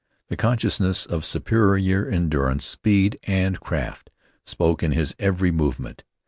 [0.29, 4.09] The consciousness of superior endurance, speed, and craft,
[4.43, 6.03] spoke in his every movement.